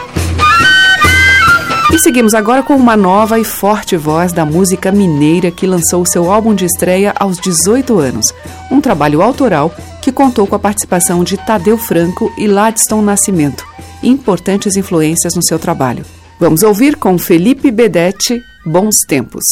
E 1.97 1.99
seguimos 1.99 2.35
agora 2.35 2.63
com 2.63 2.77
uma 2.77 2.95
nova 2.95 3.41
e 3.41 3.45
forte 3.45 3.97
voz 3.97 4.31
da 4.31 4.45
música 4.45 4.93
mineira 4.93 5.51
que 5.51 5.67
lançou 5.67 6.05
seu 6.05 6.31
álbum 6.31 6.55
de 6.55 6.67
estreia 6.67 7.15
aos 7.19 7.39
18 7.39 7.99
anos. 7.99 8.27
Um 8.71 8.83
trabalho 8.83 9.23
autoral 9.23 9.75
que 10.03 10.13
contou 10.13 10.47
com 10.47 10.55
a 10.55 10.59
participação 10.59 11.25
de 11.25 11.39
Tadeu 11.39 11.79
Franco 11.79 12.31
e 12.37 12.47
Ladiston 12.47 13.01
Nascimento, 13.01 13.67
importantes 14.03 14.77
influências 14.77 15.35
no 15.35 15.43
seu 15.43 15.59
trabalho. 15.59 16.05
Vamos 16.39 16.63
ouvir 16.63 16.97
com 16.97 17.17
Felipe 17.17 17.71
Bedetti, 17.71 18.43
Bons 18.67 18.99
Tempos. 19.09 19.45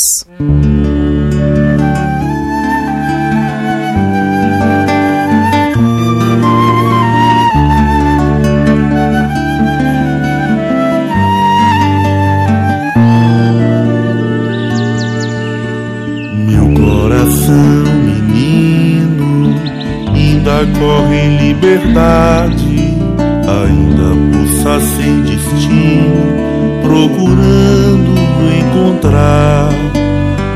Procurando 27.24 28.14
encontrar 28.52 29.70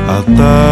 a 0.07 0.21
tal 0.37 0.68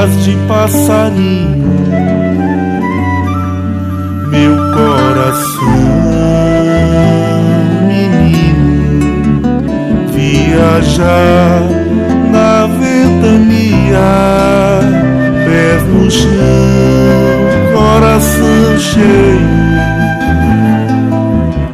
atrás 0.00 0.24
de 0.24 0.36
passarinho. 0.48 1.70
Meu 4.30 4.56
coração, 4.72 5.66
menino, 7.86 9.52
viajar 10.14 11.62
na 12.30 12.66
ventania 12.66 14.00
pés 15.44 15.82
no 15.88 16.10
chão, 16.10 16.30
coração 17.74 18.78
cheio 18.78 19.60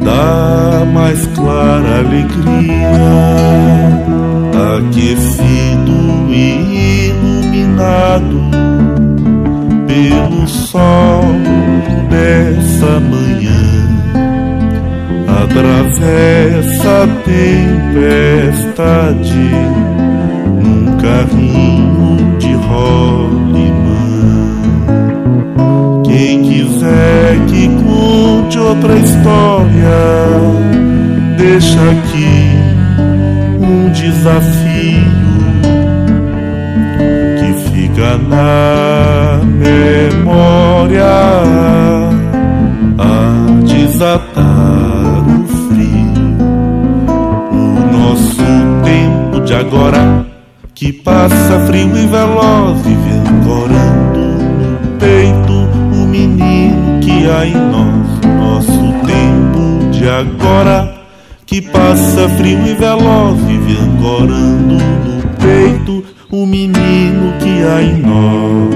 da 0.01 0.85
mais 0.93 1.27
clara 1.29 1.99
alegria, 1.99 2.97
aquecido 4.79 5.46
sol 10.77 11.25
dessa 12.11 13.01
manhã. 13.01 13.65
Atravessa 15.43 17.05
a 17.05 17.07
tempestade 17.25 18.35
num 20.63 20.97
carrinho 20.99 22.37
de 22.39 22.53
rolimã. 22.53 24.05
Quem 26.05 26.43
quiser 26.43 27.39
que 27.47 27.69
conte 27.83 28.59
outra 28.59 28.95
história, 28.99 29.99
deixa 31.39 31.81
aqui 31.81 32.37
um 33.61 33.91
desafio 33.93 35.17
que 37.39 37.51
fica 37.71 38.19
na 38.19 39.46
passa 51.29 51.59
frio 51.67 51.97
e 51.97 52.07
veloz, 52.07 52.83
corando 53.45 54.21
no 54.21 54.97
peito 54.97 55.53
o 55.53 56.07
menino 56.07 57.01
que 57.01 57.29
há 57.29 57.45
em 57.45 57.55
nós. 57.55 58.21
Nosso 58.39 58.93
tempo 59.05 59.91
de 59.91 60.09
agora, 60.09 60.95
que 61.45 61.61
passa 61.61 62.29
frio 62.37 62.65
e 62.65 62.75
veloz, 62.75 63.41
corando 64.01 64.75
no 64.75 65.29
peito 65.41 66.05
o 66.31 66.47
menino 66.47 67.33
que 67.41 67.63
há 67.65 67.83
em 67.83 68.03
nós. 68.03 68.76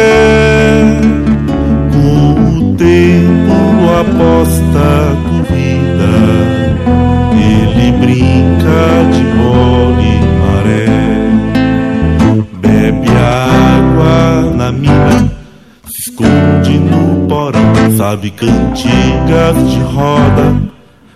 cantigas 18.81 19.71
de 19.71 19.79
roda, 19.81 20.55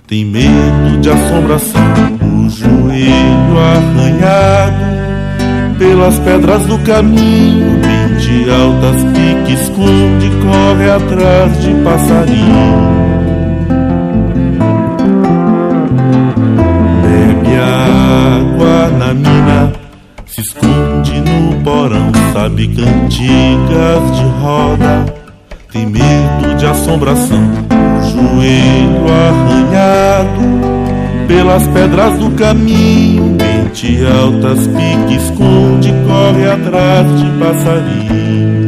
tem 0.07 0.26
medo 0.26 1.01
de 1.01 1.09
assombração, 1.09 1.82
o 2.22 2.49
joelho 2.49 3.59
arranhado 3.59 4.95
pelas 5.78 6.20
pedras 6.20 6.66
do 6.68 6.78
caminho, 6.80 7.82
de 8.20 8.49
altas 8.49 9.03
pique 9.03 9.53
esconde, 9.53 10.30
corre 10.43 10.89
atrás 10.89 11.61
de 11.61 11.74
passarinho. 11.84 13.05
Bebe 17.01 17.55
água 17.57 18.97
na 18.97 19.13
mina, 19.13 19.74
se 20.26 20.41
esconde 20.41 21.20
no 21.22 21.61
porão, 21.63 22.11
sabe 22.32 22.68
cantigas 22.68 24.18
de 24.18 24.24
roda, 24.41 25.24
tem 25.76 25.86
medo 25.88 26.55
de 26.57 26.65
assombração, 26.65 27.43
joelho 28.01 29.05
arranhado 29.11 30.39
pelas 31.28 31.67
pedras 31.67 32.17
do 32.17 32.32
caminho 32.32 33.36
Ponte 33.38 33.99
altas 34.05 34.67
pique 34.67 35.15
esconde, 35.17 35.93
corre 36.07 36.49
atrás 36.49 37.07
de 37.19 37.26
passarinho. 37.38 38.64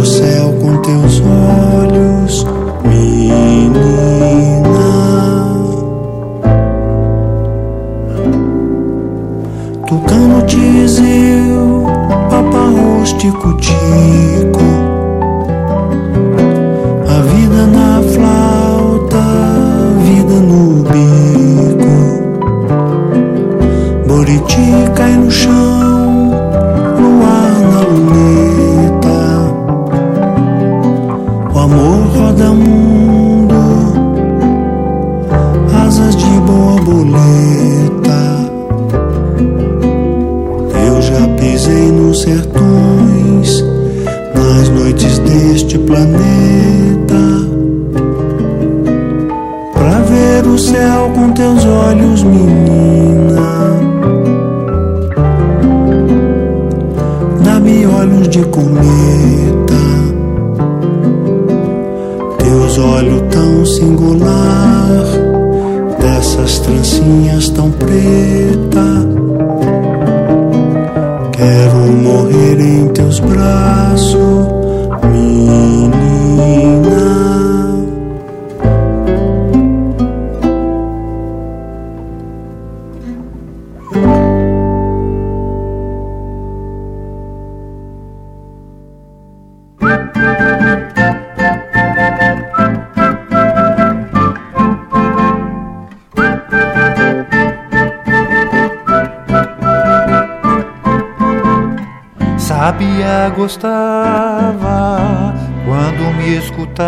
Gostava 0.00 0.39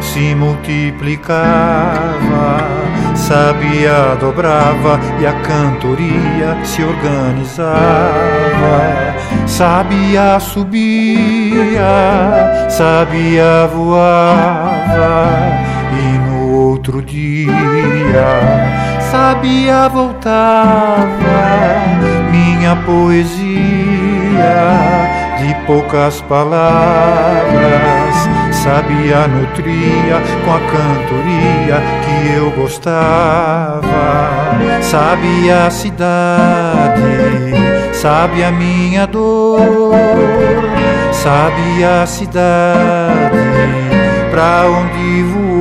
se 0.00 0.34
multiplicava. 0.34 2.74
Sabia, 3.14 4.16
dobrava 4.20 4.98
e 5.20 5.26
a 5.26 5.32
cantoria 5.40 6.58
se 6.64 6.82
organizava. 6.82 7.74
Sabia, 9.46 10.38
subia, 10.40 11.86
sabia, 12.68 13.68
voava. 13.72 15.73
Outro 16.86 17.00
dia, 17.00 17.48
sabia, 19.10 19.88
voltava. 19.88 21.08
Minha 22.30 22.76
poesia 22.76 23.32
de 25.38 25.54
poucas 25.66 26.20
palavras 26.20 28.14
sabia 28.52 29.26
nutria 29.26 30.20
com 30.44 30.50
a 30.52 30.60
cantoria 30.60 31.80
que 32.04 32.34
eu 32.36 32.50
gostava. 32.50 33.80
Sabia 34.82 35.68
a 35.68 35.70
cidade, 35.70 37.00
sabe 37.94 38.44
a 38.44 38.52
minha 38.52 39.06
dor, 39.06 39.94
sabe 41.12 41.82
a 41.82 42.04
cidade 42.04 43.38
pra 44.30 44.66
onde 44.66 45.22
voou. 45.22 45.53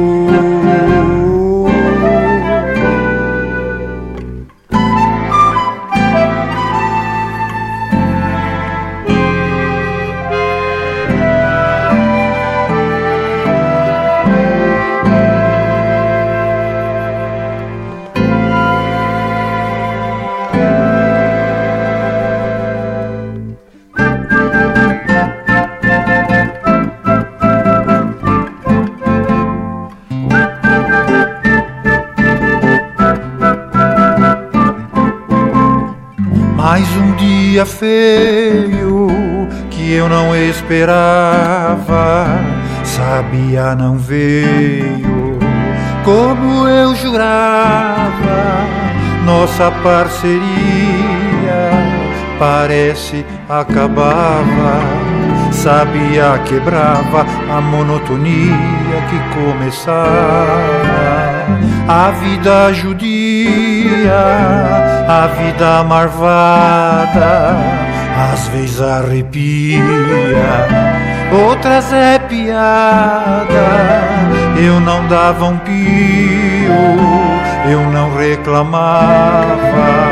Dia 37.64 37.66
feio 37.66 39.08
que 39.70 39.94
eu 39.94 40.10
não 40.10 40.36
esperava, 40.36 42.28
sabia 42.84 43.74
não 43.76 43.98
veio 43.98 45.40
como 46.04 46.68
eu 46.68 46.96
jurava. 46.96 48.64
Nossa 49.26 49.72
parceria 49.82 50.44
parece 52.38 53.26
acabava, 53.48 54.82
sabia 55.52 56.38
quebrava 56.46 57.26
a 57.50 57.62
monotonia 57.62 59.02
que 59.10 59.18
começava 59.40 60.04
a 61.88 62.12
vida 62.12 62.74
judia, 62.74 64.14
a 65.08 65.28
vida 65.28 65.84
marvada, 65.84 67.56
às 68.34 68.48
vezes 68.48 68.82
arrepia, 68.82 69.82
outras 71.32 71.92
é 71.94 72.20
piada. 72.20 73.44
Eu 74.58 74.80
não 74.80 75.08
dava 75.08 75.46
um 75.46 75.58
pio, 75.58 76.74
eu 77.70 77.82
não 77.92 78.16
reclamava. 78.16 80.04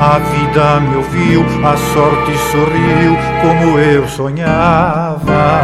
A 0.00 0.18
vida 0.18 0.80
me 0.80 0.96
ouviu, 0.96 1.44
a 1.64 1.76
sorte 1.76 2.36
sorriu 2.50 3.16
como 3.40 3.78
eu 3.78 4.06
sonhava. 4.08 5.62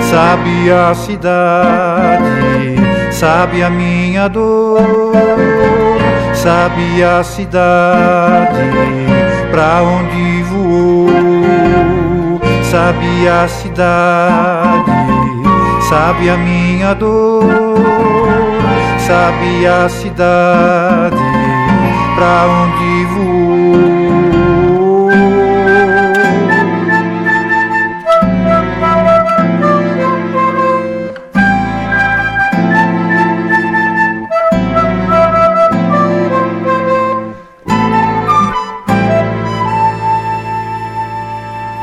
Sabia 0.00 0.88
a 0.90 0.94
cidade 0.94 2.76
sabe 3.16 3.62
a 3.62 3.70
minha 3.70 4.28
dor, 4.28 4.82
sabe 6.36 7.02
a 7.02 7.22
cidade 7.24 8.70
pra 9.50 9.82
onde 9.82 10.42
voou, 10.44 12.40
sabe 12.62 13.26
a 13.28 13.48
cidade, 13.48 14.92
sabe 15.88 16.30
a 16.30 16.36
minha 16.36 16.94
dor, 16.94 17.42
sabe 18.98 19.66
a 19.66 19.88
cidade 19.88 21.16
pra 22.14 22.46
onde 22.46 23.04
voou. 23.06 23.95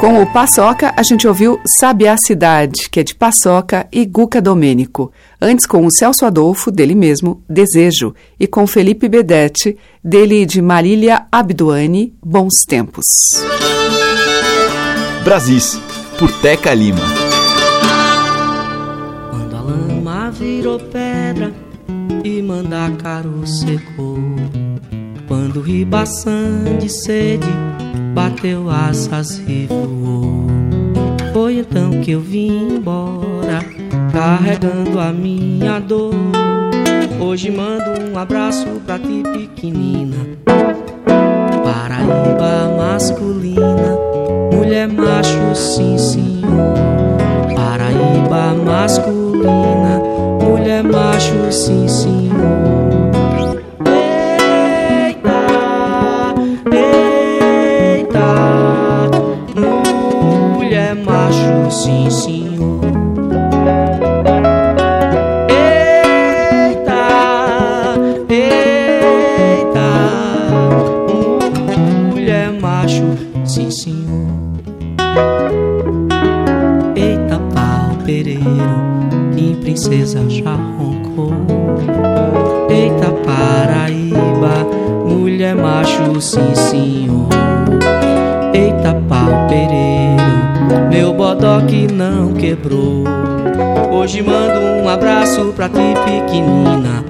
Com 0.04 0.22
o 0.22 0.28
Paçoca, 0.28 0.93
a 0.97 1.01
gente 1.01 1.26
ouviu 1.26 1.62
Sabe 1.80 2.10
a 2.10 2.18
Cidade, 2.18 2.89
que 2.91 2.99
é 2.99 3.04
de 3.04 3.16
Paçoca 3.16 3.88
e 3.89 4.06
Guca 4.06 4.41
Domênico. 4.41 5.14
Antes, 5.41 5.66
com 5.66 5.86
o 5.86 5.89
Celso 5.89 6.26
Adolfo, 6.26 6.70
dele 6.70 6.93
mesmo, 6.93 7.41
Desejo. 7.47 8.14
E 8.38 8.45
com 8.45 8.68
Felipe 8.68 9.08
Bedete, 9.08 9.78
dele 10.04 10.45
de 10.45 10.62
Marília 10.62 11.26
Abduani, 11.32 12.14
Bons 12.22 12.66
Tempos. 12.68 13.06
Brasis, 15.24 15.80
por 16.20 16.30
Teca 16.41 16.74
Lima. 16.74 16.99
Quando 19.30 19.56
a 19.56 19.62
lama 19.62 20.32
virou 20.32 20.82
pedra 20.82 21.54
e 22.26 22.43
caro 23.01 23.47
secou. 23.47 24.18
Quando 25.30 25.62
o 25.62 25.62
ribação 25.62 26.78
de 26.78 26.89
sede 26.89 27.47
bateu 28.14 28.70
asas 28.70 29.41
e 29.47 29.68
voou. 29.68 30.45
Foi 31.34 31.59
então 31.59 31.99
que 32.01 32.11
eu 32.11 32.22
vim 32.22 32.76
embora, 32.76 33.59
carregando 34.11 34.99
a 34.99 35.11
minha 35.11 35.80
dor. 35.80 36.14
Hoje 37.20 37.49
mando 37.49 38.11
um 38.11 38.18
abraço 38.18 38.68
pra 38.86 38.99
ti, 38.99 39.24
pequenina. 39.34 40.18
Paraíba 41.64 42.78
masculina, 42.78 43.97
mulher 44.53 44.88
macho, 44.88 45.55
sim 45.55 45.97
senhor. 45.97 46.76
Paraíba 47.55 48.53
masculina, 48.64 50.01
mulher 50.43 50.84
macho, 50.84 51.51
sim 51.51 51.88
senhor. 51.88 52.72
Pra 95.52 95.68
ti, 95.68 95.94
pequenina. 96.06 97.03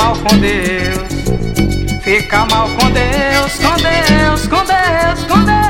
Mal 0.00 0.16
com 0.16 0.38
Deus, 0.38 2.02
fica 2.02 2.46
mal 2.46 2.68
com 2.70 2.90
Deus, 2.90 3.52
com 3.58 3.76
Deus, 3.76 4.46
com 4.46 4.64
Deus, 4.64 5.24
com 5.28 5.44
Deus. 5.44 5.60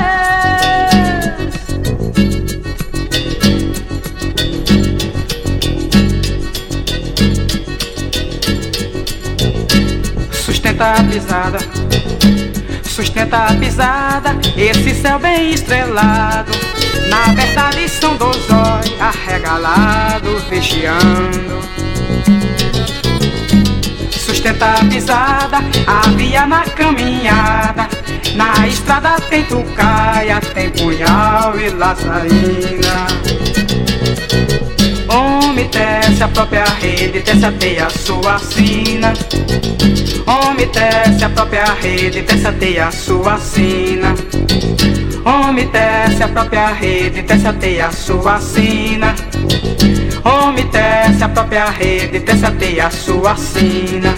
Sustenta 10.31 10.93
a 10.93 11.03
pisada, 11.03 11.59
sustenta 12.83 13.37
a 13.37 13.53
pisada, 13.53 14.37
esse 14.55 14.95
céu 14.95 15.19
bem 15.19 15.51
estrelado. 15.51 16.51
Na 17.09 17.33
verdade 17.33 17.89
são 17.89 18.15
dois 18.15 18.49
olhos 18.49 19.01
arregalados, 19.01 20.43
vigiando 20.45 21.80
sustenta 24.41 24.73
a 24.73 24.85
pisada, 24.85 25.57
a 25.85 26.09
via 26.09 26.47
na 26.47 26.63
caminhada. 26.63 27.87
Na 28.35 28.67
estrada 28.67 29.21
tem 29.29 29.43
trucaia, 29.43 30.41
tem 30.53 30.69
punhal 30.71 31.59
e 31.59 31.69
laçarina. 31.69 33.07
Homem 35.07 35.67
tece 35.69 36.23
a 36.23 36.27
própria 36.27 36.63
rede, 36.63 37.21
tece 37.21 37.45
a 37.45 37.51
teia 37.51 37.89
sua 37.89 38.39
sina. 38.39 39.13
Homem 40.25 40.67
tece 40.69 41.23
a 41.23 41.29
própria 41.29 41.65
rede, 41.79 42.23
tece 42.23 42.47
a 42.47 42.51
teia 42.51 42.91
sua 42.91 43.37
sina. 43.37 44.15
Homem 45.23 45.67
tece 45.67 46.23
a 46.23 46.27
própria 46.27 46.67
rede, 46.67 47.21
tece 47.21 47.47
a 47.47 47.53
teia 47.53 47.91
sua 47.91 48.39
sina. 48.39 49.13
Homem 50.23 50.67
tece 50.67 51.23
a 51.23 51.29
própria 51.29 51.65
rede, 51.69 52.19
tece 52.19 52.45
a 52.45 52.51
teia 52.51 52.89
sua 52.89 53.35
sina. 53.35 54.15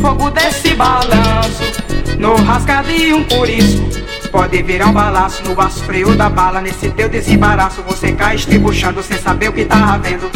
Fogo 0.00 0.30
desse 0.30 0.74
balanço, 0.74 1.62
no 2.18 2.36
rasga 2.36 2.82
de 2.82 3.12
um 3.12 3.24
Pode 4.30 4.62
virar 4.62 4.86
um 4.86 4.92
balaço. 4.92 5.42
No 5.42 5.60
aço 5.60 5.82
frio 5.84 6.14
da 6.14 6.28
bala 6.28 6.60
Nesse 6.60 6.88
teu 6.90 7.08
desembaraço 7.08 7.82
você 7.82 8.12
cai 8.12 8.36
estribuchando 8.36 9.02
Sem 9.02 9.18
saber 9.18 9.48
o 9.48 9.52
que 9.52 9.64
tá 9.64 9.94
havendo. 9.94 10.30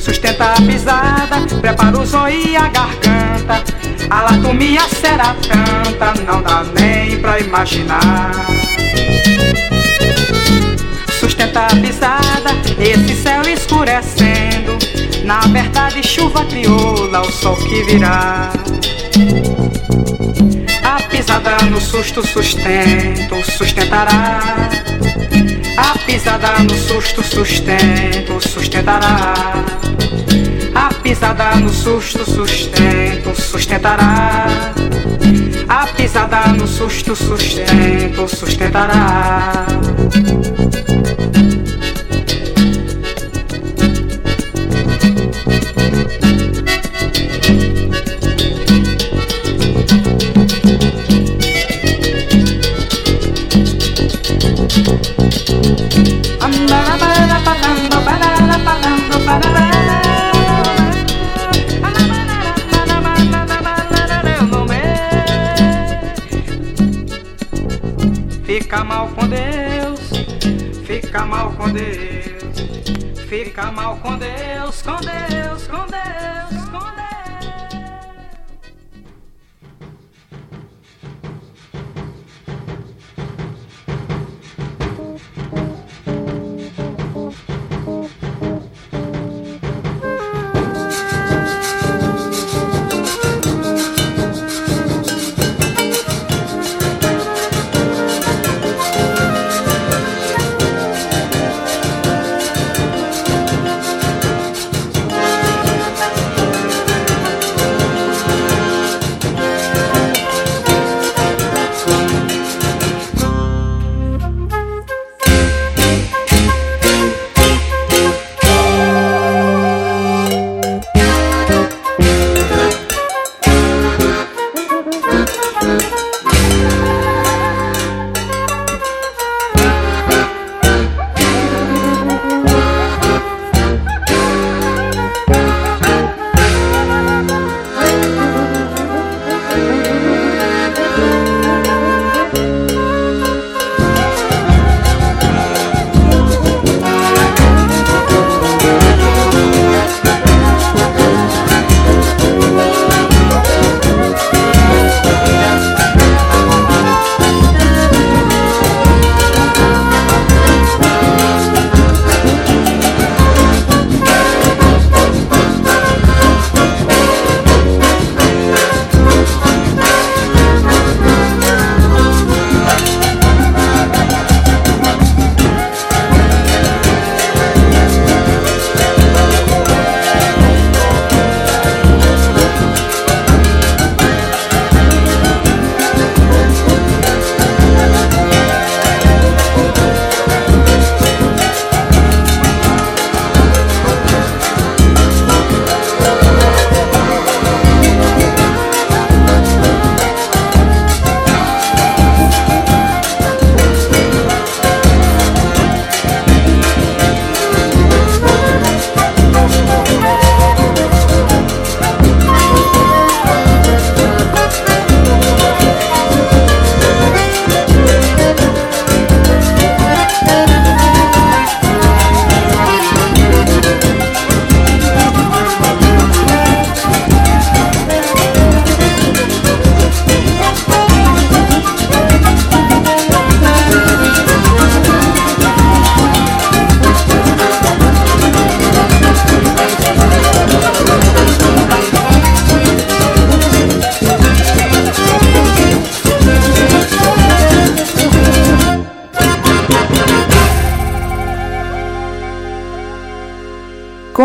Sustenta 0.00 0.52
a 0.52 0.62
pisada, 0.62 1.40
prepara 1.60 1.98
o 1.98 2.04
zóio 2.04 2.48
e 2.48 2.56
a 2.56 2.68
garganta. 2.68 3.64
A 4.10 4.22
latomia 4.22 4.82
será 4.88 5.34
tanta, 5.34 6.22
não 6.24 6.42
dá 6.42 6.64
nem 6.74 7.18
pra 7.20 7.38
imaginar 7.38 8.32
Sustenta 11.40 11.64
a 11.64 11.76
pisada, 11.76 12.50
esse 12.78 13.22
céu 13.22 13.40
escurecendo 13.42 14.76
Na 15.24 15.40
verdade 15.40 16.06
chuva 16.06 16.44
crioula, 16.44 17.22
o 17.22 17.32
sol 17.32 17.56
que 17.56 17.82
virá 17.84 18.52
A 20.84 21.02
pisada 21.04 21.56
no 21.70 21.80
susto 21.80 22.26
sustento, 22.26 23.36
sustentará 23.56 24.40
a 25.78 25.98
pisada 26.04 26.58
no 26.58 26.74
susto 26.74 27.22
sustento, 27.22 28.38
sustentará. 28.46 29.34
A 30.74 30.92
pisada 31.02 31.54
no 31.54 31.70
susto 31.70 32.22
sustento, 32.22 33.34
sustentará. 33.40 34.46
A 35.68 35.86
pisada 35.86 36.48
no 36.48 36.66
susto 36.66 37.16
sustento, 37.16 38.28
sustentará. 38.28 39.64
Fica 40.90 41.49
fica 71.10 71.26
mal 71.26 71.52
com 71.54 71.72
Deus, 71.72 73.18
fica 73.28 73.72
mal 73.72 73.96
com 73.96 74.16
Deus, 74.16 74.80
com 74.80 74.96
Deus, 75.00 75.39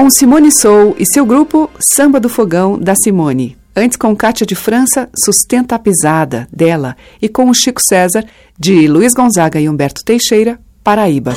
Com 0.06 0.10
Simone 0.12 0.52
Sou 0.52 0.96
e 1.00 1.04
seu 1.04 1.26
grupo 1.26 1.68
Samba 1.80 2.20
do 2.20 2.30
Fogão 2.30 2.78
da 2.78 2.94
Simone. 2.96 3.58
Antes 3.76 3.98
com 3.98 4.16
Cátia 4.16 4.46
de 4.46 4.54
França, 4.54 5.10
Sustenta 5.18 5.74
a 5.74 5.80
Pisada, 5.80 6.48
dela. 6.54 6.96
E 7.20 7.28
com 7.28 7.50
o 7.50 7.56
Chico 7.56 7.82
César, 7.82 8.24
de 8.56 8.88
Luiz 8.88 9.16
Gonzaga 9.16 9.60
e 9.60 9.68
Humberto 9.68 10.04
Teixeira, 10.06 10.60
Paraíba. 10.84 11.34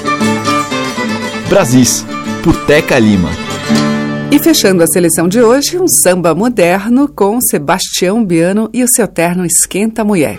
Brasis, 1.48 2.04
por 2.44 2.66
Teca 2.66 2.98
Lima. 2.98 3.30
E 4.30 4.38
fechando 4.38 4.82
a 4.82 4.86
seleção 4.86 5.28
de 5.28 5.40
hoje, 5.40 5.78
um 5.78 5.88
samba 5.88 6.34
moderno 6.34 7.08
com 7.08 7.40
Sebastião 7.40 8.22
Biano 8.22 8.68
e 8.74 8.84
o 8.84 8.88
seu 8.88 9.08
terno 9.08 9.46
Esquenta 9.46 10.04
Mulher. 10.04 10.38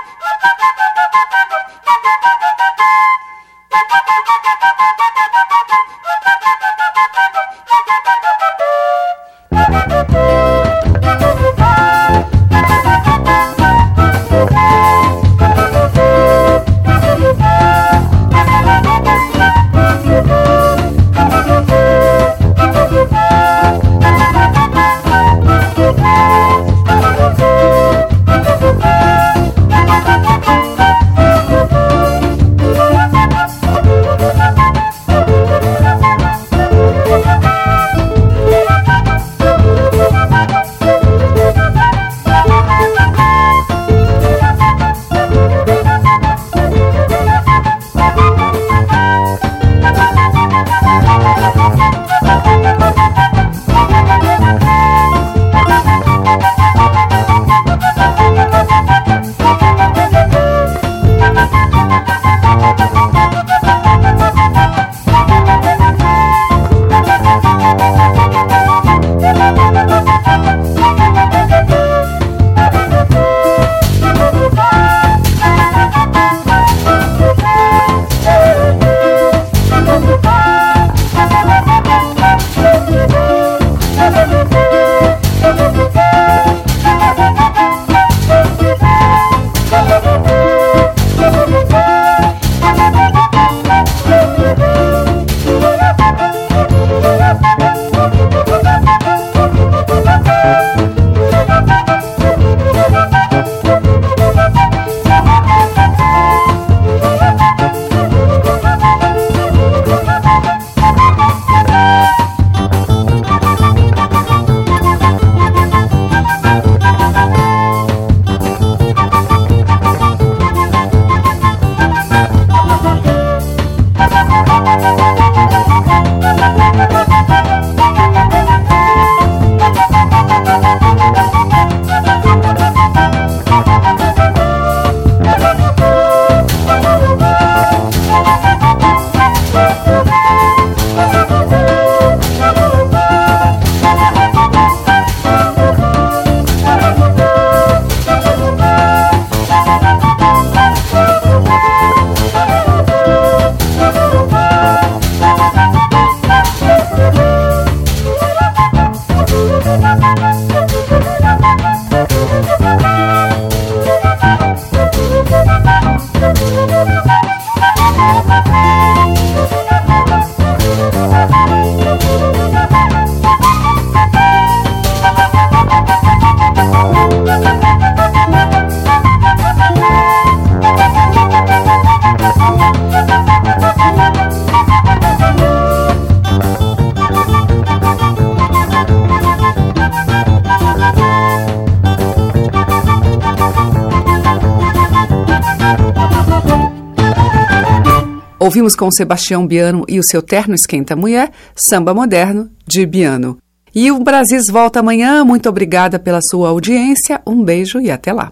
Ouvimos 198.61 198.75
com 198.75 198.91
Sebastião 198.91 199.47
Biano 199.47 199.83
e 199.87 199.97
o 199.97 200.03
seu 200.03 200.21
terno 200.21 200.53
Esquenta 200.53 200.95
Mulher, 200.95 201.31
samba 201.55 201.95
moderno 201.95 202.47
de 202.67 202.85
Biano. 202.85 203.39
E 203.73 203.91
o 203.91 203.97
Brasis 203.97 204.51
volta 204.51 204.81
amanhã. 204.81 205.25
Muito 205.25 205.49
obrigada 205.49 205.97
pela 205.97 206.19
sua 206.21 206.49
audiência. 206.49 207.19
Um 207.25 207.43
beijo 207.43 207.81
e 207.81 207.89
até 207.89 208.13
lá. 208.13 208.31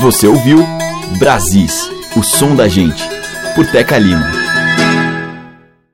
Você 0.00 0.26
ouviu 0.26 0.64
Brasis, 1.18 1.90
o 2.16 2.22
som 2.22 2.56
da 2.56 2.66
gente, 2.66 3.06
por 3.54 3.66
Teca 3.66 3.98
Lima. 3.98 4.39